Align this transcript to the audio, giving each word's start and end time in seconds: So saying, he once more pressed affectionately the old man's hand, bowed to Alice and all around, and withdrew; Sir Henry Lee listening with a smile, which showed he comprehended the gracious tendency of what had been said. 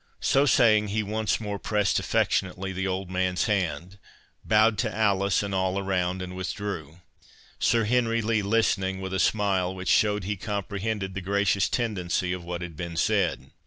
So 0.19 0.47
saying, 0.47 0.87
he 0.87 1.03
once 1.03 1.39
more 1.39 1.59
pressed 1.59 1.99
affectionately 1.99 2.73
the 2.73 2.87
old 2.87 3.11
man's 3.11 3.43
hand, 3.43 3.99
bowed 4.43 4.79
to 4.79 4.91
Alice 4.91 5.43
and 5.43 5.53
all 5.53 5.77
around, 5.77 6.23
and 6.23 6.35
withdrew; 6.35 7.01
Sir 7.59 7.83
Henry 7.83 8.23
Lee 8.23 8.41
listening 8.41 8.99
with 8.99 9.13
a 9.13 9.19
smile, 9.19 9.75
which 9.75 9.89
showed 9.89 10.23
he 10.23 10.37
comprehended 10.37 11.13
the 11.13 11.21
gracious 11.21 11.69
tendency 11.69 12.33
of 12.33 12.43
what 12.43 12.63
had 12.63 12.75
been 12.75 12.97
said. 12.97 13.51